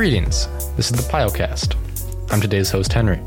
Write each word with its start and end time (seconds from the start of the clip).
Greetings. 0.00 0.46
This 0.76 0.90
is 0.90 0.92
the 0.92 1.06
Pilecast. 1.12 1.76
I'm 2.32 2.40
today's 2.40 2.70
host, 2.70 2.90
Henry. 2.90 3.20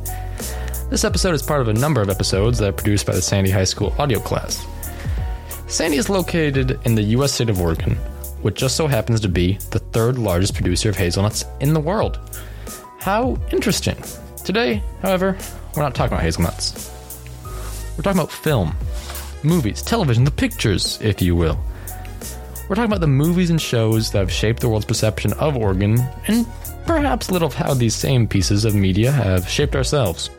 This 0.89 1.03
episode 1.03 1.35
is 1.35 1.43
part 1.43 1.61
of 1.61 1.67
a 1.67 1.73
number 1.73 2.01
of 2.01 2.09
episodes 2.09 2.57
that 2.57 2.69
are 2.69 2.73
produced 2.73 3.05
by 3.05 3.13
the 3.13 3.21
Sandy 3.21 3.51
High 3.51 3.63
School 3.63 3.93
audio 3.99 4.19
class. 4.19 4.65
Sandy 5.67 5.97
is 5.97 6.09
located 6.09 6.79
in 6.85 6.95
the 6.95 7.03
U.S. 7.03 7.33
state 7.33 7.49
of 7.49 7.61
Oregon, 7.61 7.95
which 8.41 8.55
just 8.55 8.75
so 8.75 8.87
happens 8.87 9.19
to 9.21 9.27
be 9.27 9.59
the 9.69 9.77
third 9.79 10.17
largest 10.17 10.55
producer 10.55 10.89
of 10.89 10.97
hazelnuts 10.97 11.45
in 11.59 11.73
the 11.73 11.79
world. 11.79 12.19
How 12.99 13.37
interesting. 13.51 13.97
Today, 14.43 14.83
however, 15.01 15.37
we're 15.73 15.83
not 15.83 15.95
talking 15.95 16.13
about 16.13 16.23
hazelnuts. 16.23 16.91
We're 17.95 18.03
talking 18.03 18.19
about 18.19 18.31
film, 18.31 18.75
movies, 19.41 19.81
television, 19.81 20.25
the 20.25 20.31
pictures, 20.31 20.99
if 21.01 21.21
you 21.21 21.35
will. 21.35 21.57
We're 22.67 22.75
talking 22.75 22.91
about 22.91 22.99
the 22.99 23.07
movies 23.07 23.49
and 23.49 23.61
shows 23.61 24.11
that 24.11 24.19
have 24.19 24.31
shaped 24.31 24.59
the 24.59 24.67
world's 24.67 24.85
perception 24.85 25.31
of 25.33 25.55
Oregon, 25.55 25.97
and 26.27 26.45
perhaps 26.85 27.29
a 27.29 27.33
little 27.33 27.47
of 27.47 27.53
how 27.53 27.73
these 27.73 27.95
same 27.95 28.27
pieces 28.27 28.65
of 28.65 28.75
media 28.75 29.11
have 29.11 29.47
shaped 29.47 29.77
ourselves. 29.77 30.29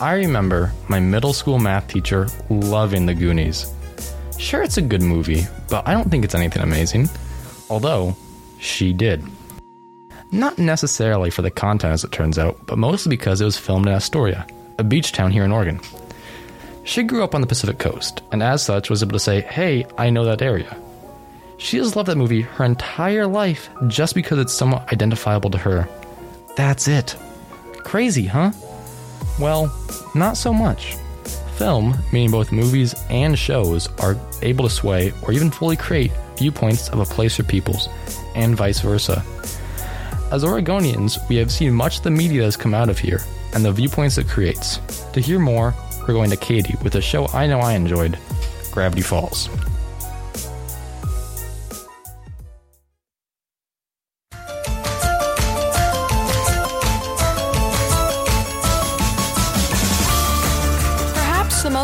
I 0.00 0.14
remember 0.14 0.72
my 0.88 1.00
middle 1.00 1.34
school 1.34 1.58
math 1.58 1.88
teacher 1.88 2.28
loving 2.48 3.04
The 3.04 3.14
Goonies. 3.14 3.70
Sure, 4.38 4.62
it's 4.62 4.78
a 4.78 4.82
good 4.82 5.02
movie, 5.02 5.46
but 5.68 5.86
I 5.86 5.92
don't 5.92 6.10
think 6.10 6.24
it's 6.24 6.34
anything 6.34 6.62
amazing. 6.62 7.08
Although, 7.68 8.16
she 8.60 8.92
did. 8.92 9.22
Not 10.32 10.58
necessarily 10.58 11.30
for 11.30 11.42
the 11.42 11.50
content, 11.50 11.92
as 11.92 12.04
it 12.04 12.12
turns 12.12 12.38
out, 12.38 12.58
but 12.66 12.78
mostly 12.78 13.10
because 13.10 13.40
it 13.40 13.44
was 13.44 13.56
filmed 13.56 13.86
in 13.86 13.92
Astoria, 13.92 14.46
a 14.78 14.84
beach 14.84 15.12
town 15.12 15.30
here 15.30 15.44
in 15.44 15.52
Oregon. 15.52 15.80
She 16.84 17.02
grew 17.02 17.24
up 17.24 17.34
on 17.34 17.40
the 17.40 17.46
Pacific 17.46 17.78
Coast, 17.78 18.22
and 18.32 18.42
as 18.42 18.62
such 18.62 18.90
was 18.90 19.02
able 19.02 19.12
to 19.12 19.18
say, 19.18 19.40
hey, 19.40 19.86
I 19.98 20.10
know 20.10 20.24
that 20.24 20.42
area. 20.42 20.76
She 21.58 21.78
has 21.78 21.96
loved 21.96 22.08
that 22.08 22.16
movie 22.16 22.42
her 22.42 22.64
entire 22.64 23.26
life 23.26 23.70
just 23.88 24.14
because 24.14 24.38
it's 24.38 24.52
somewhat 24.52 24.92
identifiable 24.92 25.50
to 25.50 25.58
her. 25.58 25.88
That's 26.54 26.86
it. 26.86 27.16
Crazy, 27.78 28.26
huh? 28.26 28.52
Well, 29.40 29.74
not 30.14 30.36
so 30.36 30.52
much. 30.52 30.96
Film, 31.56 31.96
meaning 32.12 32.30
both 32.30 32.52
movies 32.52 32.94
and 33.08 33.38
shows, 33.38 33.88
are 33.98 34.16
able 34.42 34.64
to 34.64 34.70
sway 34.70 35.12
or 35.22 35.32
even 35.32 35.50
fully 35.50 35.76
create 35.76 36.12
viewpoints 36.36 36.88
of 36.90 37.00
a 37.00 37.04
place 37.04 37.40
or 37.40 37.44
peoples, 37.44 37.88
and 38.34 38.56
vice 38.56 38.80
versa. 38.80 39.24
As 40.32 40.42
Oregonians, 40.42 41.26
we 41.28 41.36
have 41.36 41.52
seen 41.52 41.72
much 41.72 41.98
of 41.98 42.02
the 42.02 42.10
media 42.10 42.40
that 42.40 42.46
has 42.46 42.56
come 42.56 42.74
out 42.74 42.88
of 42.88 42.98
here 42.98 43.20
and 43.54 43.64
the 43.64 43.70
viewpoints 43.70 44.18
it 44.18 44.26
creates. 44.26 44.78
To 45.12 45.20
hear 45.20 45.38
more, 45.38 45.72
we're 46.00 46.14
going 46.14 46.30
to 46.30 46.36
Katie 46.36 46.74
with 46.82 46.96
a 46.96 47.00
show 47.00 47.28
I 47.28 47.46
know 47.46 47.60
I 47.60 47.74
enjoyed 47.74 48.18
Gravity 48.72 49.02
Falls. 49.02 49.48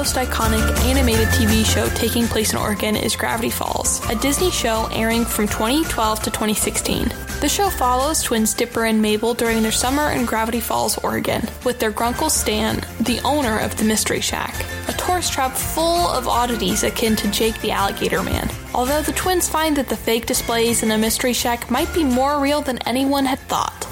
Most 0.03 0.17
iconic 0.17 0.77
animated 0.84 1.28
TV 1.28 1.64
show 1.64 1.86
taking 1.91 2.27
place 2.27 2.53
in 2.53 2.58
Oregon 2.58 2.97
is 2.97 3.14
Gravity 3.14 3.50
Falls, 3.50 4.05
a 4.11 4.17
Disney 4.17 4.50
show 4.50 4.89
airing 4.91 5.25
from 5.25 5.47
2012 5.47 6.22
to 6.25 6.28
2016. 6.28 7.05
The 7.41 7.48
show 7.48 7.70
follows 7.70 8.20
twins 8.20 8.53
Dipper 8.53 8.86
and 8.86 9.00
Mabel 9.00 9.33
during 9.33 9.62
their 9.62 9.70
summer 9.70 10.11
in 10.11 10.25
Gravity 10.25 10.58
Falls, 10.58 10.98
Oregon, 11.05 11.48
with 11.64 11.78
their 11.78 11.92
grunkle 11.92 12.30
Stan, 12.30 12.84
the 12.98 13.20
owner 13.25 13.61
of 13.61 13.77
the 13.77 13.84
Mystery 13.84 14.20
Shack, 14.20 14.67
a 14.89 14.92
tourist 14.95 15.33
trap 15.33 15.53
full 15.53 16.08
of 16.08 16.27
oddities 16.27 16.83
akin 16.83 17.14
to 17.14 17.30
Jake 17.30 17.61
the 17.61 17.70
Alligator 17.70 18.24
Man. 18.24 18.51
Although 18.74 19.02
the 19.02 19.12
twins 19.12 19.48
find 19.48 19.77
that 19.77 19.89
the 19.89 19.96
fake 19.96 20.27
displays 20.27 20.83
in 20.83 20.89
the 20.89 20.98
Mystery 20.98 21.33
Shack 21.33 21.70
might 21.70 21.95
be 21.95 22.02
more 22.02 22.41
real 22.41 22.61
than 22.61 22.79
anyone 22.89 23.24
had 23.24 23.39
thought. 23.39 23.92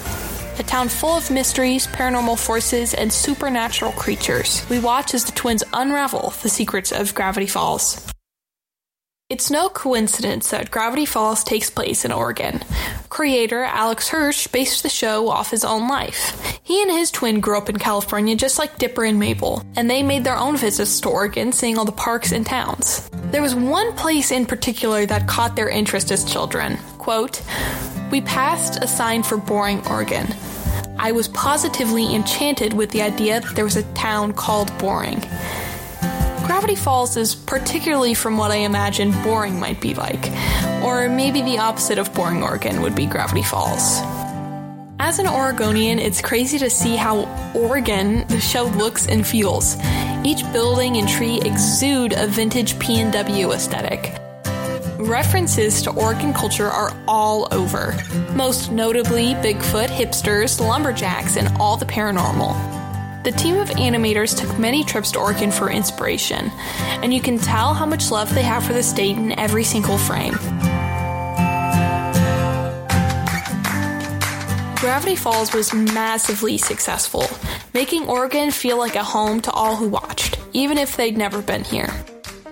A 0.61 0.63
town 0.63 0.89
full 0.89 1.17
of 1.17 1.31
mysteries, 1.31 1.87
paranormal 1.87 2.37
forces, 2.37 2.93
and 2.93 3.11
supernatural 3.11 3.93
creatures. 3.93 4.63
We 4.69 4.77
watch 4.77 5.15
as 5.15 5.25
the 5.25 5.31
twins 5.31 5.63
unravel 5.73 6.35
the 6.43 6.49
secrets 6.49 6.91
of 6.91 7.15
Gravity 7.15 7.47
Falls. 7.47 8.07
It's 9.27 9.49
no 9.49 9.69
coincidence 9.69 10.51
that 10.51 10.69
Gravity 10.69 11.07
Falls 11.07 11.43
takes 11.43 11.71
place 11.71 12.05
in 12.05 12.11
Oregon. 12.11 12.61
Creator 13.09 13.63
Alex 13.63 14.09
Hirsch 14.09 14.45
based 14.45 14.83
the 14.83 14.89
show 14.89 15.29
off 15.29 15.49
his 15.49 15.65
own 15.65 15.87
life. 15.87 16.59
He 16.61 16.79
and 16.83 16.91
his 16.91 17.09
twin 17.09 17.39
grew 17.39 17.57
up 17.57 17.67
in 17.67 17.79
California 17.79 18.35
just 18.35 18.59
like 18.59 18.77
Dipper 18.77 19.03
and 19.03 19.17
Mabel, 19.17 19.65
and 19.75 19.89
they 19.89 20.03
made 20.03 20.23
their 20.23 20.37
own 20.37 20.57
visits 20.57 20.99
to 21.01 21.09
Oregon, 21.09 21.51
seeing 21.51 21.79
all 21.79 21.85
the 21.85 21.91
parks 21.91 22.31
and 22.31 22.45
towns. 22.45 23.09
There 23.31 23.41
was 23.41 23.55
one 23.55 23.93
place 23.93 24.29
in 24.29 24.45
particular 24.45 25.07
that 25.07 25.27
caught 25.27 25.55
their 25.55 25.69
interest 25.69 26.11
as 26.11 26.23
children. 26.23 26.77
Quote, 26.99 27.41
We 28.11 28.21
passed 28.21 28.83
a 28.83 28.87
sign 28.87 29.23
for 29.23 29.37
Boring, 29.37 29.83
Oregon. 29.87 30.35
I 31.03 31.13
was 31.13 31.27
positively 31.29 32.13
enchanted 32.13 32.73
with 32.73 32.91
the 32.91 33.01
idea 33.01 33.39
that 33.39 33.55
there 33.55 33.65
was 33.65 33.75
a 33.75 33.81
town 33.93 34.33
called 34.33 34.71
Boring. 34.77 35.19
Gravity 36.45 36.75
Falls 36.75 37.17
is 37.17 37.33
particularly 37.33 38.13
from 38.13 38.37
what 38.37 38.51
I 38.51 38.57
imagine 38.57 39.11
boring 39.23 39.59
might 39.59 39.81
be 39.81 39.95
like, 39.95 40.31
or 40.83 41.09
maybe 41.09 41.41
the 41.41 41.57
opposite 41.57 41.97
of 41.97 42.13
boring 42.13 42.43
Oregon 42.43 42.83
would 42.83 42.93
be 42.93 43.07
Gravity 43.07 43.41
Falls. 43.41 43.99
As 44.99 45.17
an 45.17 45.25
Oregonian, 45.25 45.97
it's 45.97 46.21
crazy 46.21 46.59
to 46.59 46.69
see 46.69 46.95
how 46.95 47.21
Oregon 47.55 48.27
the 48.27 48.39
show 48.39 48.65
looks 48.65 49.07
and 49.07 49.25
feels. 49.25 49.77
Each 50.23 50.43
building 50.53 50.97
and 50.97 51.09
tree 51.09 51.41
exude 51.41 52.13
a 52.13 52.27
vintage 52.27 52.75
PNW 52.75 53.55
aesthetic. 53.55 54.20
References 55.01 55.81
to 55.81 55.91
Oregon 55.93 56.31
culture 56.31 56.67
are 56.67 56.95
all 57.07 57.47
over, 57.51 57.95
most 58.35 58.71
notably 58.71 59.33
Bigfoot, 59.33 59.87
hipsters, 59.87 60.59
lumberjacks, 60.59 61.37
and 61.37 61.47
all 61.57 61.75
the 61.75 61.85
paranormal. 61.85 63.23
The 63.23 63.31
team 63.31 63.57
of 63.57 63.69
animators 63.71 64.37
took 64.37 64.59
many 64.59 64.83
trips 64.83 65.11
to 65.13 65.19
Oregon 65.19 65.51
for 65.51 65.71
inspiration, 65.71 66.51
and 67.01 67.11
you 67.11 67.19
can 67.19 67.39
tell 67.39 67.73
how 67.73 67.85
much 67.87 68.11
love 68.11 68.33
they 68.35 68.43
have 68.43 68.63
for 68.63 68.73
the 68.73 68.83
state 68.83 69.17
in 69.17 69.37
every 69.39 69.63
single 69.63 69.97
frame. 69.97 70.35
Gravity 74.75 75.15
Falls 75.15 75.51
was 75.51 75.73
massively 75.73 76.59
successful, 76.59 77.25
making 77.73 78.07
Oregon 78.07 78.51
feel 78.51 78.77
like 78.77 78.95
a 78.95 79.03
home 79.03 79.41
to 79.41 79.51
all 79.51 79.75
who 79.75 79.87
watched, 79.89 80.39
even 80.53 80.77
if 80.77 80.95
they'd 80.95 81.17
never 81.17 81.41
been 81.41 81.63
here. 81.63 81.89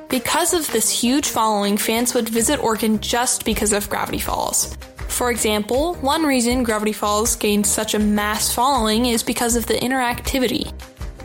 Because 0.09 0.55
of 0.55 0.71
this 0.71 0.89
huge 0.89 1.27
following, 1.27 1.77
fans 1.77 2.15
would 2.15 2.27
visit 2.27 2.63
Oregon 2.63 2.99
just 2.99 3.45
because 3.45 3.71
of 3.73 3.87
Gravity 3.91 4.17
Falls. 4.17 4.75
For 5.07 5.29
example, 5.29 5.93
one 5.95 6.23
reason 6.23 6.63
Gravity 6.63 6.93
Falls 6.93 7.35
gained 7.35 7.67
such 7.67 7.93
a 7.93 7.99
mass 7.99 8.51
following 8.51 9.05
is 9.05 9.21
because 9.21 9.55
of 9.55 9.67
the 9.67 9.75
interactivity. 9.75 10.73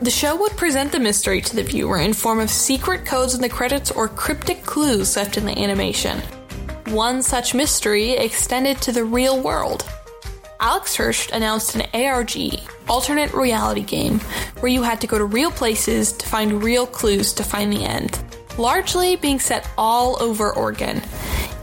The 0.03 0.11
show 0.11 0.37
would 0.37 0.53
present 0.59 0.93
the 0.93 1.01
mystery 1.01 1.41
to 1.41 1.57
the 1.57 1.63
viewer 1.63 1.99
in 1.99 2.13
form 2.13 2.41
of 2.41 2.51
secret 2.51 3.07
codes 3.07 3.35
in 3.35 3.41
the 3.41 3.49
credits 3.49 3.91
or 3.91 4.07
cryptic 4.07 4.65
clues 4.65 5.17
left 5.17 5.39
in 5.39 5.47
the 5.47 5.59
animation. 5.59 6.21
One 6.89 7.23
such 7.23 7.55
mystery 7.55 8.11
extended 8.11 8.83
to 8.83 8.93
the 8.93 9.05
real 9.05 9.41
world. 9.41 9.89
Alex 10.61 10.95
Hirsch 10.97 11.31
announced 11.33 11.75
an 11.75 11.87
ARG, 11.95 12.37
alternate 12.87 13.33
reality 13.33 13.83
game, 13.83 14.21
where 14.61 14.71
you 14.71 14.83
had 14.83 15.01
to 15.01 15.07
go 15.07 15.17
to 15.17 15.25
real 15.25 15.51
places 15.51 16.13
to 16.13 16.27
find 16.27 16.63
real 16.63 16.87
clues 16.87 17.33
to 17.35 17.45
find 17.45 17.73
the 17.73 17.85
end, 17.85 18.24
largely 18.59 19.17
being 19.17 19.41
set 19.41 19.69
all 19.77 20.23
over 20.23 20.53
Oregon. 20.53 21.03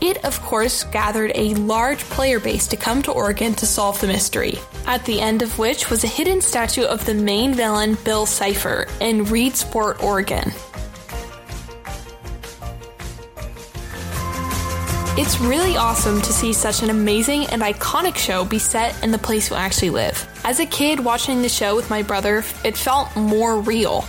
It, 0.01 0.23
of 0.25 0.41
course, 0.41 0.83
gathered 0.85 1.31
a 1.35 1.53
large 1.53 1.99
player 1.99 2.39
base 2.39 2.67
to 2.67 2.77
come 2.77 3.03
to 3.03 3.11
Oregon 3.11 3.53
to 3.55 3.67
solve 3.67 4.01
the 4.01 4.07
mystery, 4.07 4.57
at 4.87 5.05
the 5.05 5.21
end 5.21 5.43
of 5.43 5.59
which 5.59 5.89
was 5.89 6.03
a 6.03 6.07
hidden 6.07 6.41
statue 6.41 6.83
of 6.83 7.05
the 7.05 7.13
main 7.13 7.53
villain, 7.53 7.97
Bill 8.03 8.25
Cipher, 8.25 8.87
in 8.99 9.25
Reedsport, 9.25 10.01
Oregon. 10.01 10.51
It's 15.17 15.39
really 15.39 15.77
awesome 15.77 16.19
to 16.21 16.33
see 16.33 16.51
such 16.51 16.81
an 16.81 16.89
amazing 16.89 17.45
and 17.47 17.61
iconic 17.61 18.15
show 18.15 18.43
be 18.43 18.57
set 18.57 19.03
in 19.03 19.11
the 19.11 19.19
place 19.19 19.51
we 19.51 19.57
actually 19.57 19.91
live. 19.91 20.27
As 20.43 20.59
a 20.59 20.65
kid 20.65 20.99
watching 20.99 21.43
the 21.43 21.49
show 21.49 21.75
with 21.75 21.89
my 21.91 22.01
brother, 22.01 22.43
it 22.65 22.75
felt 22.75 23.15
more 23.15 23.59
real. 23.59 24.05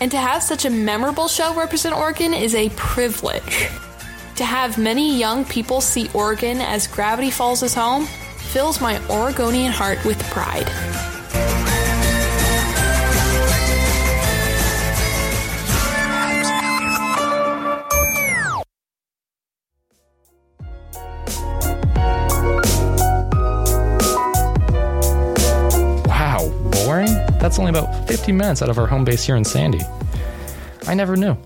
And 0.00 0.10
to 0.10 0.18
have 0.18 0.42
such 0.42 0.64
a 0.64 0.70
memorable 0.70 1.28
show 1.28 1.54
represent 1.54 1.94
Oregon 1.94 2.34
is 2.34 2.54
a 2.54 2.70
privilege. 2.70 3.68
To 4.36 4.44
have 4.44 4.78
many 4.78 5.16
young 5.16 5.44
people 5.44 5.80
see 5.80 6.10
Oregon 6.12 6.60
as 6.60 6.86
Gravity 6.86 7.30
Falls 7.30 7.62
is 7.62 7.74
home 7.74 8.06
fills 8.54 8.80
my 8.80 9.00
Oregonian 9.08 9.72
heart 9.72 10.04
with 10.04 10.22
pride. 10.30 10.70
That's 27.44 27.58
only 27.58 27.68
about 27.68 28.08
50 28.08 28.32
minutes 28.32 28.62
out 28.62 28.70
of 28.70 28.78
our 28.78 28.86
home 28.86 29.04
base 29.04 29.22
here 29.22 29.36
in 29.36 29.44
Sandy. 29.44 29.82
I 30.86 30.94
never 30.94 31.14
knew. 31.14 31.36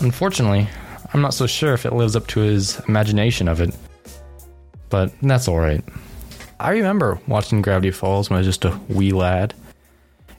Unfortunately, 0.00 0.66
I'm 1.14 1.20
not 1.20 1.32
so 1.32 1.46
sure 1.46 1.74
if 1.74 1.86
it 1.86 1.92
lives 1.92 2.16
up 2.16 2.26
to 2.28 2.40
his 2.40 2.80
imagination 2.88 3.46
of 3.46 3.60
it. 3.60 3.72
But 4.88 5.12
that's 5.22 5.46
alright. 5.46 5.84
I 6.58 6.70
remember 6.70 7.20
watching 7.28 7.62
Gravity 7.62 7.92
Falls 7.92 8.30
when 8.30 8.36
I 8.36 8.40
was 8.40 8.48
just 8.48 8.64
a 8.64 8.76
wee 8.88 9.12
lad. 9.12 9.54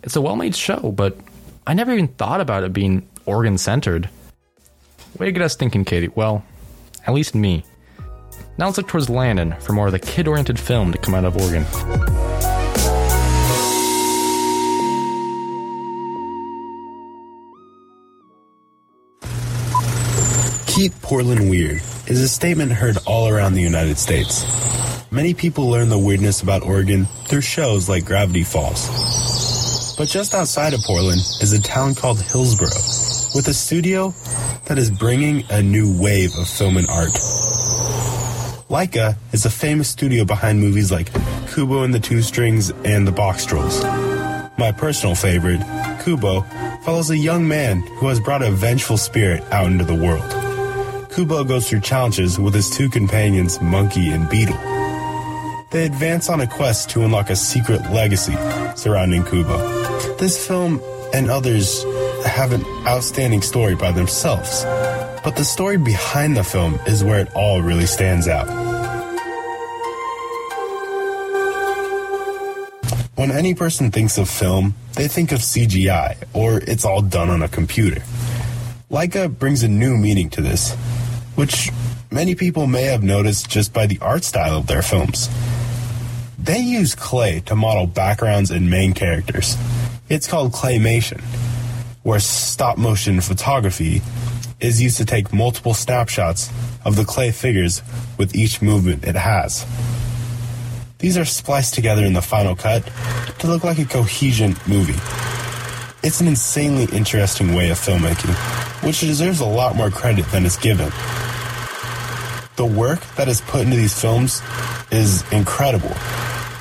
It's 0.04 0.18
a 0.18 0.22
well 0.22 0.36
made 0.36 0.54
show, 0.54 0.92
but 0.92 1.18
I 1.66 1.74
never 1.74 1.94
even 1.94 2.10
thought 2.10 2.42
about 2.42 2.66
it 2.66 2.74
being 2.74 3.08
Oregon 3.26 3.58
centered. 3.58 4.10
Way 5.18 5.28
to 5.28 5.32
get 5.32 5.44
us 5.44 5.56
thinking, 5.56 5.86
Katie. 5.86 6.10
Well, 6.10 6.44
at 7.08 7.14
least 7.14 7.36
me. 7.36 7.64
Now 8.58 8.66
let's 8.66 8.78
look 8.78 8.90
towards 8.90 9.10
Landon 9.10 9.56
for 9.62 9.72
more 9.72 9.86
of 9.86 9.94
the 9.94 10.00
kid 10.00 10.28
oriented 10.28 10.60
film 10.60 10.92
to 10.92 10.98
come 10.98 11.16
out 11.16 11.24
of 11.24 11.38
Oregon. 11.38 12.13
Keep 20.74 21.04
Portland 21.04 21.52
weird 21.52 21.84
is 22.08 22.20
a 22.20 22.28
statement 22.28 22.72
heard 22.72 22.98
all 23.06 23.28
around 23.28 23.54
the 23.54 23.62
United 23.62 24.00
States. 24.00 24.44
Many 25.12 25.36
people 25.36 25.70
learn 25.70 25.90
the 25.90 26.00
weirdness 26.00 26.42
about 26.42 26.64
Oregon 26.64 27.06
through 27.28 27.42
shows 27.42 27.88
like 27.88 28.06
Gravity 28.06 28.44
Falls. 28.44 29.96
But 30.00 30.08
just 30.08 30.34
outside 30.34 30.74
of 30.74 30.80
Portland 30.82 31.20
is 31.42 31.54
a 31.54 31.62
town 31.62 31.94
called 31.94 32.20
Hillsboro, 32.20 32.74
with 33.36 33.48
a 33.50 33.54
studio 33.54 34.16
that 34.66 34.80
is 34.80 34.90
bringing 34.90 35.44
a 35.52 35.62
new 35.62 35.96
wave 36.02 36.36
of 36.40 36.50
film 36.50 36.78
and 36.78 36.90
art. 36.90 37.14
Laika 38.68 39.16
is 39.32 39.46
a 39.46 39.52
famous 39.52 39.90
studio 39.90 40.26
behind 40.26 40.60
movies 40.60 40.92
like 40.92 41.12
Kubo 41.54 41.84
and 41.84 41.94
the 41.94 42.00
Two 42.00 42.24
Strings 42.24 42.72
and 42.84 43.08
The 43.08 43.12
Boxtrolls. 43.12 43.84
My 44.58 44.72
personal 44.72 45.14
favorite, 45.14 45.62
Kubo, 46.04 46.42
follows 46.84 47.12
a 47.12 47.18
young 47.18 47.48
man 47.48 47.82
who 47.82 48.08
has 48.08 48.20
brought 48.20 48.42
a 48.42 48.50
vengeful 48.50 48.98
spirit 48.98 49.44
out 49.52 49.68
into 49.68 49.86
the 49.86 49.94
world. 49.94 50.43
Kubo 51.16 51.44
goes 51.44 51.70
through 51.70 51.82
challenges 51.82 52.40
with 52.40 52.56
his 52.56 52.72
two 52.72 52.90
companions, 52.90 53.62
Monkey 53.62 54.10
and 54.10 54.28
Beetle. 54.28 54.58
They 55.70 55.86
advance 55.86 56.28
on 56.28 56.42
a 56.42 56.48
quest 56.48 56.90
to 56.92 57.04
unlock 57.04 57.30
a 57.30 57.36
secret 57.36 57.82
legacy 57.92 58.36
surrounding 58.76 59.24
Kubo. 59.24 59.58
This 60.18 60.48
film 60.48 60.82
and 61.14 61.30
others 61.30 61.84
have 62.26 62.52
an 62.52 62.66
outstanding 62.88 63.44
story 63.44 63.76
by 63.76 63.92
themselves, 63.92 64.64
but 65.24 65.36
the 65.36 65.46
story 65.46 65.78
behind 65.78 66.36
the 66.36 66.44
film 66.44 66.80
is 66.88 67.04
where 67.04 67.20
it 67.20 67.36
all 67.36 67.62
really 67.62 67.86
stands 67.86 68.28
out. 68.28 68.48
When 73.16 73.30
any 73.30 73.54
person 73.54 73.92
thinks 73.92 74.18
of 74.18 74.28
film, 74.28 74.74
they 74.96 75.08
think 75.08 75.32
of 75.32 75.40
CGI, 75.40 76.16
or 76.34 76.58
it's 76.58 76.86
all 76.86 77.04
done 77.04 77.30
on 77.30 77.44
a 77.44 77.48
computer. 77.48 78.02
Laika 78.90 79.30
brings 79.30 79.62
a 79.64 79.68
new 79.68 79.96
meaning 79.96 80.30
to 80.32 80.42
this, 80.42 80.76
which 81.36 81.72
many 82.12 82.36
people 82.36 82.68
may 82.68 82.84
have 82.84 83.04
noticed 83.04 83.50
just 83.50 83.74
by 83.74 83.86
the 83.88 84.00
art 84.02 84.24
style 84.24 84.58
of 84.58 84.68
their 84.68 84.82
films. 84.82 85.30
They 86.38 86.60
use 86.60 86.94
clay 86.94 87.42
to 87.46 87.56
model 87.56 87.88
backgrounds 87.88 88.52
and 88.52 88.70
main 88.70 88.94
characters. 88.94 89.56
It's 90.10 90.28
called 90.28 90.52
claymation, 90.52 91.22
where 92.04 92.20
stop 92.20 92.78
motion 92.78 93.22
photography 93.22 94.02
is 94.60 94.82
used 94.82 94.98
to 94.98 95.06
take 95.06 95.34
multiple 95.34 95.74
snapshots 95.74 96.50
of 96.86 96.96
the 96.96 97.06
clay 97.06 97.32
figures 97.32 97.82
with 98.18 98.36
each 98.36 98.62
movement 98.62 99.06
it 99.06 99.16
has. 99.16 99.66
These 101.00 101.18
are 101.18 101.26
spliced 101.26 101.74
together 101.74 102.06
in 102.06 102.14
the 102.14 102.22
final 102.22 102.56
cut 102.56 102.90
to 103.40 103.48
look 103.48 103.64
like 103.64 103.80
a 103.80 103.86
cohesion 103.86 104.56
movie. 104.68 105.00
It's 106.02 106.22
an 106.22 106.28
insanely 106.28 106.86
interesting 106.96 107.54
way 107.56 107.70
of 107.70 107.78
filmmaking, 107.78 108.34
which 108.86 109.00
deserves 109.00 109.40
a 109.40 109.46
lot 109.46 109.76
more 109.76 109.90
credit 109.90 110.26
than 110.32 110.46
it's 110.46 110.58
given. 110.58 110.92
The 112.56 112.66
work 112.66 113.02
that 113.16 113.28
is 113.28 113.42
put 113.42 113.62
into 113.62 113.76
these 113.76 114.00
films 114.00 114.42
is 114.92 115.24
incredible 115.32 115.96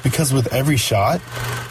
because 0.02 0.32
with 0.32 0.52
every 0.52 0.76
shot, 0.76 1.20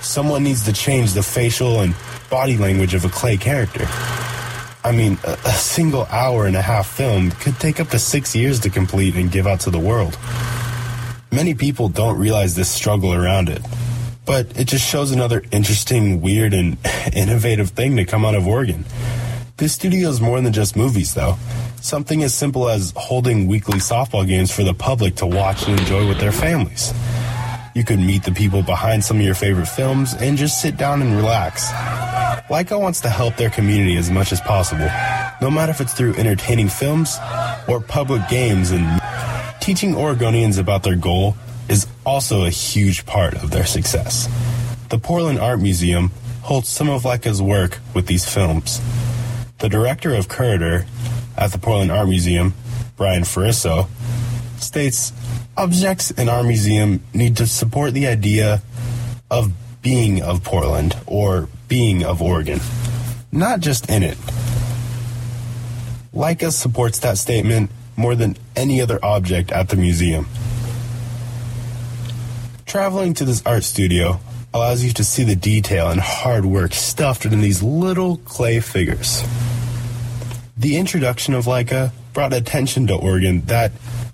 someone 0.02 0.44
needs 0.44 0.64
to 0.66 0.74
change 0.74 1.14
the 1.14 1.24
facial 1.24 1.82
and 1.82 1.96
body 2.30 2.58
language 2.58 2.94
of 2.94 3.04
a 3.04 3.10
clay 3.10 3.38
character. 3.38 3.86
I 4.84 4.92
mean, 4.92 5.18
a, 5.24 5.34
a, 5.34 5.52
single 5.52 6.06
hour 6.06 6.48
and 6.48 6.56
a 6.56 6.62
half 6.62 6.88
film 6.88 7.32
could 7.32 7.60
take 7.60 7.80
up 7.80 7.90
to 7.90 8.00
six 8.00 8.36
years 8.36 8.60
to 8.62 8.70
complete 8.70 9.16
and 9.16 9.32
give 9.32 9.46
out 9.46 9.60
to 9.62 9.70
the 9.70 9.80
world. 9.80 10.18
Many 11.32 11.54
people 11.54 11.88
don't 11.88 12.18
realize 12.18 12.56
this 12.56 12.70
struggle 12.70 13.14
around 13.14 13.48
it, 13.48 13.62
but 14.26 14.58
it 14.60 14.68
just 14.68 14.88
shows 14.88 15.12
another 15.12 15.44
interesting, 15.52 16.22
weird, 16.22 16.54
and 16.54 16.78
innovative 17.14 17.72
thing 17.72 17.96
to 17.98 18.06
come 18.06 18.26
out 18.26 18.34
of 18.34 18.48
Oregon. 18.48 18.86
This 19.62 19.74
studio 19.74 20.10
is 20.10 20.20
more 20.20 20.42
than 20.42 20.52
just 20.52 20.76
movies, 20.76 21.14
though. 21.14 21.38
Something 21.82 22.24
as 22.24 22.34
simple 22.34 22.68
as 22.68 22.94
holding 22.96 23.46
weekly 23.46 23.78
softball 23.78 24.26
games 24.26 24.50
for 24.50 24.64
the 24.64 24.74
public 24.74 25.14
to 25.18 25.28
watch 25.28 25.68
and 25.68 25.80
enjoy 25.80 26.08
with 26.08 26.20
their 26.20 26.32
families. 26.32 26.92
You 27.76 27.84
could 27.84 28.00
meet 28.00 28.24
the 28.24 28.32
people 28.32 28.64
behind 28.64 29.04
some 29.04 29.18
of 29.18 29.24
your 29.24 29.36
favorite 29.36 29.68
films 29.68 30.16
and 30.16 30.36
just 30.36 30.64
sit 30.64 30.78
down 30.78 31.04
and 31.04 31.16
relax. 31.16 31.70
Laika 32.50 32.82
wants 32.82 33.02
to 33.02 33.10
help 33.10 33.36
their 33.36 33.52
community 33.52 33.98
as 33.98 34.10
much 34.10 34.32
as 34.32 34.42
possible, 34.42 34.90
no 35.44 35.52
matter 35.52 35.70
if 35.70 35.80
it's 35.80 35.94
through 35.94 36.16
entertaining 36.16 36.68
films 36.68 37.20
or 37.68 37.80
public 37.80 38.28
games, 38.30 38.72
and 38.72 39.00
teaching 39.62 39.94
Oregonians 39.94 40.58
about 40.58 40.82
their 40.82 40.96
goal 40.96 41.36
is 41.70 41.86
also 42.04 42.46
a 42.46 42.50
huge 42.50 43.06
part 43.06 43.36
of 43.36 43.52
their 43.52 43.68
success. 43.68 44.28
The 44.90 44.98
Portland 44.98 45.38
Art 45.38 45.60
Museum 45.60 46.10
holds 46.42 46.68
some 46.68 46.90
of 46.90 47.04
Laika's 47.04 47.44
work 47.44 47.78
with 47.94 48.08
these 48.08 48.26
films. 48.28 48.82
The 49.62 49.70
director 49.70 50.16
of 50.16 50.28
curator 50.28 50.88
at 51.38 51.52
the 51.52 51.60
Portland 51.60 51.92
Art 51.92 52.10
Museum, 52.10 52.56
Brian 52.98 53.22
Ferriso, 53.22 53.88
states 54.60 55.14
objects 55.56 56.10
in 56.10 56.30
our 56.30 56.42
museum 56.44 57.04
need 57.14 57.38
to 57.38 57.46
support 57.46 57.94
the 57.94 58.08
idea 58.08 58.64
of 59.30 59.52
being 59.84 60.24
of 60.24 60.44
Portland 60.44 60.98
or 61.06 61.48
being 61.68 62.04
of 62.04 62.24
Oregon, 62.24 62.60
not 63.32 63.60
just 63.60 63.88
in 63.88 64.02
it. 64.02 64.18
Laika 66.12 66.52
supports 66.52 66.98
that 67.00 67.20
statement 67.20 67.70
more 67.96 68.16
than 68.16 68.38
any 68.56 68.82
other 68.82 68.98
object 69.04 69.52
at 69.52 69.70
the 69.70 69.76
museum. 69.76 70.28
Traveling 72.66 73.14
to 73.14 73.26
this 73.26 73.44
art 73.46 73.64
studio 73.64 74.20
allows 74.56 74.84
you 74.84 74.92
to 74.94 75.04
see 75.04 75.24
the 75.24 75.36
detail 75.36 75.92
and 75.92 76.02
hard 76.02 76.46
work 76.46 76.74
stuffed 76.74 77.26
in 77.26 77.42
these 77.42 77.62
little 77.62 78.18
clay 78.18 78.60
figures. 78.60 79.24
The 80.62 80.78
introduction 80.78 81.34
of 81.34 81.46
Laika 81.46 81.92
brought 82.14 82.34
attention 82.34 82.86
to 82.86 82.94
Oregon 82.94 83.42
that 83.46 83.72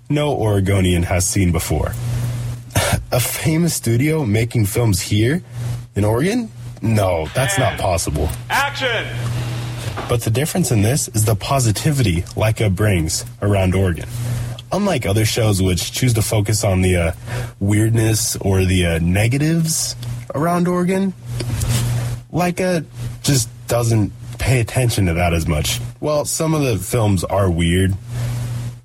no 0.08 0.32
Oregonian 0.32 1.02
has 1.02 1.26
seen 1.26 1.52
before. 1.52 1.88
A 3.12 3.20
famous 3.20 3.74
studio 3.74 4.24
making 4.24 4.64
films 4.64 4.98
here 4.98 5.42
in 5.94 6.06
Oregon? 6.06 6.50
No, 6.80 7.26
that's 7.34 7.58
not 7.58 7.78
possible. 7.78 8.30
Action! 8.48 9.06
But 10.08 10.22
the 10.22 10.30
difference 10.30 10.70
in 10.70 10.80
this 10.80 11.08
is 11.08 11.26
the 11.26 11.34
positivity 11.36 12.22
Laika 12.32 12.74
brings 12.74 13.26
around 13.42 13.74
Oregon. 13.74 14.08
Unlike 14.72 15.04
other 15.04 15.26
shows 15.26 15.60
which 15.60 15.92
choose 15.92 16.14
to 16.14 16.22
focus 16.22 16.64
on 16.64 16.80
the 16.80 16.96
uh, 16.96 17.12
weirdness 17.60 18.36
or 18.36 18.64
the 18.64 18.86
uh, 18.86 18.98
negatives 19.00 19.96
around 20.34 20.66
Oregon, 20.66 21.12
Laika 22.32 22.86
just 23.22 23.50
doesn't 23.66 24.12
pay 24.38 24.60
attention 24.60 25.04
to 25.04 25.12
that 25.12 25.34
as 25.34 25.46
much. 25.46 25.78
Well, 26.00 26.24
some 26.24 26.54
of 26.54 26.62
the 26.62 26.78
films 26.78 27.24
are 27.24 27.50
weird, 27.50 27.94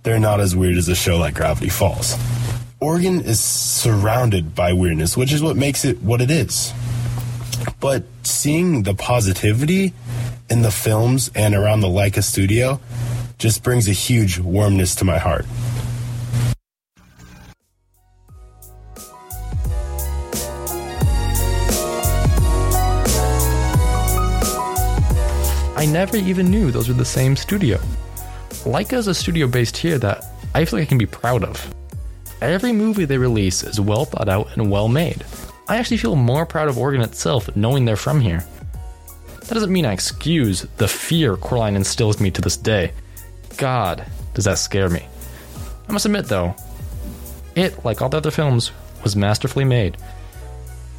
they're 0.01 0.19
not 0.19 0.39
as 0.39 0.55
weird 0.55 0.77
as 0.77 0.89
a 0.89 0.95
show 0.95 1.17
like 1.17 1.35
Gravity 1.35 1.69
Falls. 1.69 2.15
Oregon 2.79 3.21
is 3.21 3.39
surrounded 3.39 4.55
by 4.55 4.73
weirdness, 4.73 5.15
which 5.15 5.31
is 5.31 5.41
what 5.41 5.55
makes 5.55 5.85
it 5.85 6.01
what 6.01 6.21
it 6.21 6.31
is. 6.31 6.73
But 7.79 8.03
seeing 8.23 8.83
the 8.83 8.95
positivity 8.95 9.93
in 10.49 10.63
the 10.63 10.71
films 10.71 11.29
and 11.35 11.53
around 11.53 11.81
the 11.81 11.87
Laika 11.87 12.23
studio 12.23 12.79
just 13.37 13.63
brings 13.63 13.87
a 13.87 13.93
huge 13.93 14.39
warmness 14.39 14.95
to 14.95 15.05
my 15.05 15.19
heart. 15.19 15.45
I 25.83 25.85
never 25.85 26.15
even 26.15 26.49
knew 26.49 26.71
those 26.71 26.87
were 26.87 26.93
the 26.93 27.03
same 27.03 27.35
studio. 27.35 27.77
Laika 28.63 28.93
is 28.93 29.07
a 29.07 29.13
studio 29.13 29.47
based 29.47 29.75
here 29.75 29.97
that 29.97 30.23
I 30.55 30.63
feel 30.63 30.79
like 30.79 30.87
I 30.87 30.89
can 30.89 30.97
be 30.97 31.05
proud 31.05 31.43
of. 31.43 31.75
Every 32.41 32.71
movie 32.71 33.03
they 33.03 33.17
release 33.17 33.63
is 33.63 33.81
well 33.81 34.05
thought 34.05 34.29
out 34.29 34.55
and 34.55 34.71
well 34.71 34.87
made. 34.87 35.25
I 35.67 35.75
actually 35.75 35.97
feel 35.97 36.15
more 36.15 36.45
proud 36.45 36.69
of 36.69 36.77
Oregon 36.77 37.01
itself 37.01 37.53
knowing 37.57 37.83
they're 37.83 37.97
from 37.97 38.21
here. 38.21 38.45
That 39.41 39.55
doesn't 39.55 39.73
mean 39.73 39.85
I 39.85 39.91
excuse 39.91 40.61
the 40.77 40.87
fear 40.87 41.35
Coraline 41.35 41.75
instills 41.75 42.21
me 42.21 42.31
to 42.31 42.39
this 42.39 42.55
day. 42.55 42.93
God, 43.57 44.05
does 44.35 44.45
that 44.45 44.59
scare 44.59 44.87
me. 44.87 45.05
I 45.89 45.91
must 45.91 46.05
admit 46.05 46.27
though, 46.27 46.55
it, 47.57 47.83
like 47.83 48.01
all 48.01 48.07
the 48.07 48.15
other 48.15 48.31
films, 48.31 48.71
was 49.03 49.17
masterfully 49.17 49.65
made. 49.65 49.97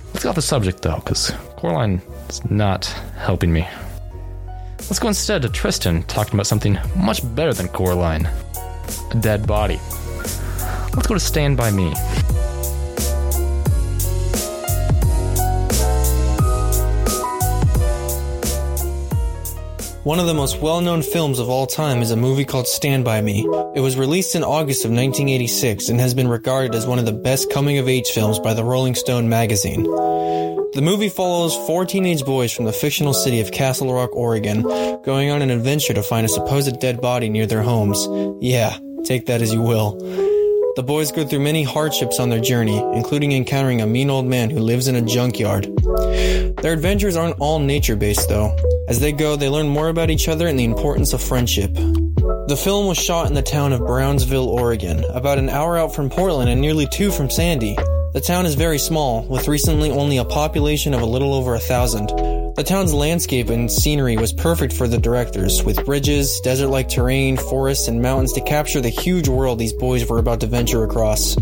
Let's 0.09 0.25
get 0.25 0.29
off 0.29 0.35
the 0.35 0.43
subject 0.43 0.83
though, 0.83 0.97
because 0.97 1.33
Coraline 1.57 2.03
is 2.29 2.45
not 2.51 2.85
helping 3.17 3.51
me. 3.51 3.67
Let's 4.85 4.99
go 4.99 5.09
instead 5.09 5.43
to 5.43 5.49
Tristan 5.49 6.03
talking 6.03 6.35
about 6.35 6.47
something 6.47 6.79
much 6.95 7.23
better 7.35 7.55
than 7.55 7.69
Coraline 7.69 8.29
a 9.11 9.21
dead 9.21 9.47
body. 9.47 9.81
Let's 10.95 11.07
go 11.07 11.15
to 11.15 11.21
Stand 11.21 11.57
By 11.57 11.71
Me. 11.71 11.93
One 20.05 20.21
of 20.21 20.27
the 20.27 20.35
most 20.35 20.61
well 20.61 20.83
known 20.83 21.01
films 21.01 21.39
of 21.39 21.49
all 21.49 21.67
time 21.67 22.03
is 22.03 22.11
a 22.11 22.17
movie 22.17 22.45
called 22.45 22.69
Stand 22.69 23.07
By 23.07 23.23
Me. 23.23 23.41
It 23.75 23.81
was 23.81 23.97
released 23.97 24.35
in 24.35 24.45
August 24.45 24.85
of 24.85 24.91
1986 24.91 25.89
and 25.89 25.99
has 25.99 26.13
been 26.13 26.29
regarded 26.29 26.75
as 26.75 26.87
one 26.87 26.99
of 26.99 27.07
the 27.07 27.13
best 27.13 27.51
coming 27.51 27.79
of 27.79 27.89
age 27.89 28.09
films 28.11 28.39
by 28.39 28.53
the 28.53 28.63
Rolling 28.63 28.95
Stone 28.95 29.31
magazine. 29.31 29.87
The 30.75 30.83
movie 30.83 31.09
follows 31.09 31.55
four 31.69 31.87
teenage 31.87 32.25
boys 32.25 32.53
from 32.53 32.65
the 32.65 32.73
fictional 32.73 33.15
city 33.15 33.41
of 33.41 33.53
Castle 33.53 33.95
Rock, 33.95 34.11
Oregon, 34.13 34.63
going 35.05 35.31
on 35.31 35.41
an 35.41 35.51
adventure 35.51 35.95
to 35.95 36.03
find 36.03 36.27
a 36.27 36.29
supposed 36.29 36.81
dead 36.81 37.01
body 37.01 37.29
near 37.29 37.47
their 37.47 37.63
homes. 37.63 38.09
Yeah, 38.41 38.77
take 39.05 39.27
that 39.27 39.41
as 39.41 39.55
you 39.55 39.61
will. 39.63 39.93
The 40.75 40.83
boys 40.83 41.13
go 41.13 41.25
through 41.25 41.41
many 41.41 41.63
hardships 41.63 42.19
on 42.19 42.29
their 42.29 42.41
journey, 42.41 42.77
including 42.93 43.31
encountering 43.31 43.83
a 43.83 43.87
mean 43.87 44.11
old 44.11 44.27
man 44.27 44.51
who 44.51 44.59
lives 44.59 44.89
in 44.89 44.97
a 44.97 45.03
junkyard. 45.03 45.67
Their 46.61 46.73
adventures 46.73 47.15
aren't 47.15 47.39
all 47.39 47.61
nature 47.61 47.95
based, 47.95 48.29
though. 48.29 48.57
As 48.89 48.99
they 48.99 49.13
go, 49.13 49.37
they 49.37 49.49
learn 49.49 49.69
more 49.69 49.91
about 49.91 50.11
each 50.11 50.27
other 50.27 50.49
and 50.49 50.59
the 50.59 50.65
importance 50.65 51.13
of 51.13 51.23
friendship. 51.23 51.73
The 51.73 52.61
film 52.61 52.89
was 52.89 52.99
shot 52.99 53.29
in 53.29 53.35
the 53.35 53.43
town 53.43 53.73
of 53.73 53.87
Brownsville, 53.87 54.49
Oregon, 54.49 55.05
about 55.11 55.39
an 55.39 55.51
hour 55.51 55.79
out 55.79 55.95
from 55.95 56.11
Portland 56.11 56.51
and 56.51 56.61
nearly 56.61 56.89
two 56.89 57.13
from 57.13 57.31
Sandy. 57.31 57.77
The 58.15 58.21
town 58.21 58.47
is 58.47 58.55
very 58.55 58.79
small, 58.79 59.23
with 59.23 59.49
recently 59.49 59.91
only 59.91 60.19
a 60.19 60.25
population 60.25 60.95
of 60.95 61.03
a 61.03 61.05
little 61.05 61.35
over 61.35 61.57
a 61.57 61.59
thousand. 61.59 62.07
The 62.55 62.63
town's 62.65 62.95
landscape 62.95 63.51
and 63.51 63.69
scenery 63.71 64.17
was 64.17 64.33
perfect 64.33 64.73
for 64.73 64.87
the 64.87 64.99
directors, 64.99 65.65
with 65.65 65.85
bridges, 65.85 66.39
desert 66.45 66.69
like 66.69 66.89
terrain, 66.89 67.37
forests, 67.37 67.89
and 67.89 68.01
mountains 68.01 68.33
to 68.35 68.41
capture 68.41 68.81
the 68.81 68.89
huge 68.89 69.27
world 69.27 69.59
these 69.59 69.73
boys 69.73 70.09
were 70.09 70.21
about 70.21 70.39
to 70.43 70.47
venture 70.47 70.85
across. 70.85 71.37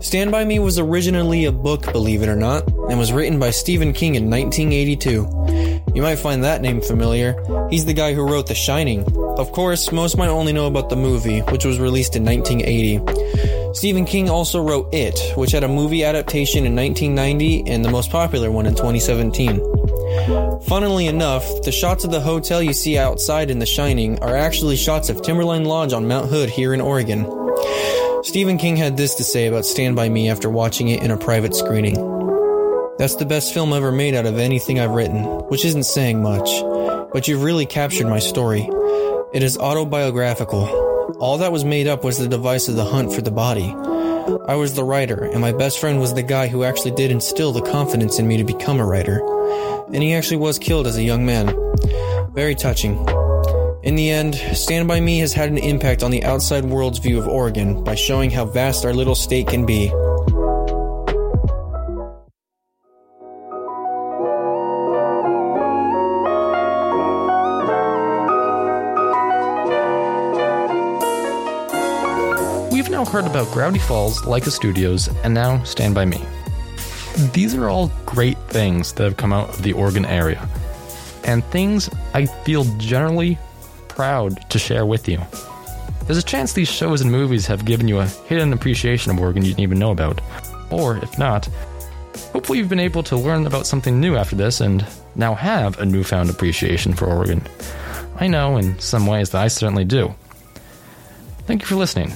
Stand 0.00 0.32
By 0.32 0.46
Me 0.46 0.58
was 0.58 0.78
originally 0.78 1.44
a 1.44 1.52
book, 1.52 1.92
believe 1.92 2.22
it 2.22 2.30
or 2.30 2.36
not, 2.36 2.66
and 2.88 2.98
was 2.98 3.12
written 3.12 3.38
by 3.38 3.50
Stephen 3.50 3.92
King 3.92 4.14
in 4.14 4.30
1982. 4.30 5.82
You 5.94 6.00
might 6.00 6.16
find 6.16 6.42
that 6.42 6.62
name 6.62 6.80
familiar. 6.80 7.36
He's 7.68 7.84
the 7.84 7.92
guy 7.92 8.14
who 8.14 8.26
wrote 8.26 8.46
The 8.46 8.54
Shining. 8.54 9.04
Of 9.36 9.50
course, 9.50 9.90
most 9.90 10.16
might 10.16 10.28
only 10.28 10.52
know 10.52 10.66
about 10.66 10.90
the 10.90 10.96
movie, 10.96 11.40
which 11.40 11.64
was 11.64 11.80
released 11.80 12.14
in 12.14 12.24
1980. 12.24 13.74
Stephen 13.74 14.04
King 14.04 14.30
also 14.30 14.62
wrote 14.62 14.88
It, 14.94 15.18
which 15.36 15.50
had 15.50 15.64
a 15.64 15.68
movie 15.68 16.04
adaptation 16.04 16.64
in 16.64 16.76
1990 16.76 17.68
and 17.68 17.84
the 17.84 17.90
most 17.90 18.10
popular 18.10 18.52
one 18.52 18.66
in 18.66 18.74
2017. 18.76 19.60
Funnily 20.68 21.08
enough, 21.08 21.44
the 21.62 21.72
shots 21.72 22.04
of 22.04 22.12
the 22.12 22.20
hotel 22.20 22.62
you 22.62 22.72
see 22.72 22.96
outside 22.96 23.50
in 23.50 23.58
The 23.58 23.66
Shining 23.66 24.22
are 24.22 24.36
actually 24.36 24.76
shots 24.76 25.08
of 25.08 25.20
Timberline 25.22 25.64
Lodge 25.64 25.92
on 25.92 26.06
Mount 26.06 26.30
Hood 26.30 26.48
here 26.48 26.72
in 26.72 26.80
Oregon. 26.80 27.26
Stephen 28.22 28.56
King 28.56 28.76
had 28.76 28.96
this 28.96 29.16
to 29.16 29.24
say 29.24 29.48
about 29.48 29.66
Stand 29.66 29.96
By 29.96 30.08
Me 30.08 30.28
after 30.30 30.48
watching 30.48 30.88
it 30.88 31.02
in 31.02 31.10
a 31.10 31.16
private 31.16 31.56
screening. 31.56 31.94
That's 32.98 33.16
the 33.16 33.26
best 33.26 33.52
film 33.52 33.72
ever 33.72 33.90
made 33.90 34.14
out 34.14 34.26
of 34.26 34.38
anything 34.38 34.78
I've 34.78 34.92
written, 34.92 35.24
which 35.48 35.64
isn't 35.64 35.82
saying 35.82 36.22
much, 36.22 36.48
but 37.12 37.26
you've 37.26 37.42
really 37.42 37.66
captured 37.66 38.06
my 38.06 38.20
story. 38.20 38.70
It 39.34 39.42
is 39.42 39.58
autobiographical. 39.58 41.16
All 41.20 41.38
that 41.38 41.52
was 41.52 41.64
made 41.64 41.86
up 41.86 42.04
was 42.04 42.18
the 42.18 42.28
device 42.28 42.68
of 42.68 42.76
the 42.76 42.84
hunt 42.84 43.12
for 43.12 43.20
the 43.20 43.30
body. 43.30 43.74
I 44.48 44.54
was 44.54 44.74
the 44.74 44.84
writer, 44.84 45.24
and 45.24 45.40
my 45.40 45.52
best 45.52 45.78
friend 45.78 46.00
was 46.00 46.14
the 46.14 46.22
guy 46.22 46.46
who 46.46 46.64
actually 46.64 46.92
did 46.92 47.10
instill 47.10 47.52
the 47.52 47.60
confidence 47.60 48.18
in 48.18 48.26
me 48.26 48.36
to 48.38 48.44
become 48.44 48.80
a 48.80 48.86
writer 48.86 49.20
and 49.92 50.02
he 50.02 50.14
actually 50.14 50.38
was 50.38 50.58
killed 50.58 50.86
as 50.86 50.96
a 50.96 51.02
young 51.02 51.24
man. 51.26 51.54
Very 52.32 52.54
touching. 52.54 52.96
In 53.82 53.96
the 53.96 54.10
end, 54.10 54.34
Stand 54.34 54.88
By 54.88 55.00
Me 55.00 55.18
has 55.18 55.32
had 55.32 55.50
an 55.50 55.58
impact 55.58 56.02
on 56.02 56.10
the 56.10 56.24
outside 56.24 56.64
world's 56.64 56.98
view 56.98 57.18
of 57.18 57.28
Oregon 57.28 57.84
by 57.84 57.94
showing 57.94 58.30
how 58.30 58.46
vast 58.46 58.84
our 58.84 58.94
little 58.94 59.14
state 59.14 59.46
can 59.46 59.66
be. 59.66 59.92
Heard 73.14 73.26
about 73.26 73.52
Gravity 73.52 73.78
Falls, 73.78 74.22
Laika 74.22 74.50
Studios, 74.50 75.08
and 75.22 75.32
now 75.32 75.62
Stand 75.62 75.94
By 75.94 76.04
Me. 76.04 76.20
These 77.32 77.54
are 77.54 77.68
all 77.68 77.92
great 78.04 78.36
things 78.48 78.92
that 78.94 79.04
have 79.04 79.16
come 79.16 79.32
out 79.32 79.50
of 79.50 79.62
the 79.62 79.72
Oregon 79.72 80.04
area, 80.04 80.48
and 81.22 81.44
things 81.44 81.88
I 82.12 82.26
feel 82.26 82.64
generally 82.78 83.38
proud 83.86 84.50
to 84.50 84.58
share 84.58 84.84
with 84.84 85.06
you. 85.08 85.20
There's 86.06 86.18
a 86.18 86.24
chance 86.24 86.54
these 86.54 86.66
shows 86.66 87.02
and 87.02 87.12
movies 87.12 87.46
have 87.46 87.64
given 87.64 87.86
you 87.86 88.00
a 88.00 88.06
hidden 88.06 88.52
appreciation 88.52 89.12
of 89.12 89.20
Oregon 89.20 89.44
you 89.44 89.50
didn't 89.50 89.60
even 89.60 89.78
know 89.78 89.92
about. 89.92 90.20
Or, 90.72 90.96
if 90.96 91.16
not, 91.16 91.46
hopefully 92.32 92.58
you've 92.58 92.68
been 92.68 92.80
able 92.80 93.04
to 93.04 93.16
learn 93.16 93.46
about 93.46 93.68
something 93.68 94.00
new 94.00 94.16
after 94.16 94.34
this 94.34 94.60
and 94.60 94.84
now 95.14 95.34
have 95.34 95.78
a 95.78 95.86
newfound 95.86 96.30
appreciation 96.30 96.94
for 96.94 97.06
Oregon. 97.06 97.46
I 98.16 98.26
know 98.26 98.56
in 98.56 98.76
some 98.80 99.06
ways 99.06 99.30
that 99.30 99.42
I 99.42 99.46
certainly 99.46 99.84
do. 99.84 100.12
Thank 101.46 101.60
you 101.60 101.68
for 101.68 101.76
listening. 101.76 102.12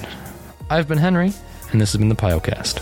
I've 0.71 0.87
been 0.87 0.99
Henry, 0.99 1.33
and 1.71 1.81
this 1.81 1.93
has 1.93 1.99
been 1.99 2.09
the 2.09 2.15
Pyocast. 2.15 2.75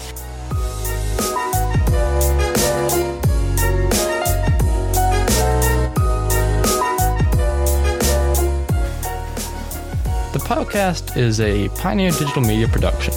The 10.33 10.39
Pyocast 10.39 11.15
is 11.15 11.39
a 11.39 11.69
Pioneer 11.69 12.11
Digital 12.11 12.41
Media 12.41 12.67
production. 12.67 13.13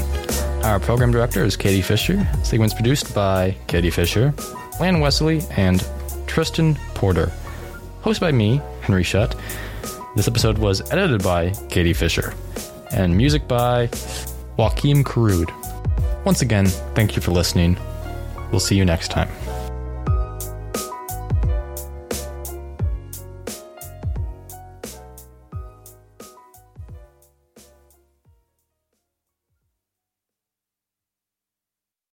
Our 0.62 0.78
program 0.78 1.10
director 1.10 1.42
is 1.42 1.56
Katie 1.56 1.82
Fisher. 1.82 2.24
Segments 2.44 2.72
produced 2.72 3.12
by 3.12 3.56
Katie 3.66 3.90
Fisher, 3.90 4.32
Lan 4.78 5.00
Wesley, 5.00 5.42
and 5.56 5.84
Tristan 6.28 6.76
Porter. 6.94 7.32
Hosted 8.02 8.20
by 8.20 8.30
me, 8.30 8.60
Henry 8.82 9.02
Shutt. 9.02 9.34
This 10.14 10.28
episode 10.28 10.58
was 10.58 10.80
edited 10.92 11.24
by 11.24 11.50
Katie 11.70 11.92
Fisher. 11.92 12.34
And 12.92 13.16
music 13.16 13.48
by 13.48 13.88
Joakim 14.60 15.02
Karud. 15.02 15.48
Once 16.26 16.42
again, 16.42 16.66
thank 16.94 17.16
you 17.16 17.22
for 17.22 17.30
listening. 17.30 17.78
We'll 18.50 18.60
see 18.60 18.76
you 18.76 18.84
next 18.84 19.08
time. 19.10 19.30